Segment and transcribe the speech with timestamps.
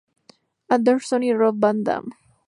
[0.77, 2.05] Anderson y Rob Van Dam.